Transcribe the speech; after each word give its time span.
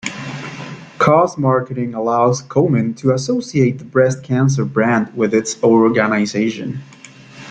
Cause 0.97 1.37
marketing 1.37 1.93
allows 1.93 2.41
Komen 2.41 2.97
to 2.97 3.13
associate 3.13 3.77
the 3.77 3.83
breast 3.85 4.23
cancer 4.23 4.65
brand 4.65 5.15
with 5.15 5.31
its 5.31 5.61
organization. 5.61 6.79